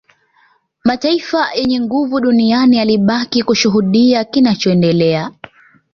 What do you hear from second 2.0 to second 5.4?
duniani yalibaki kushuhudia kinachoendelea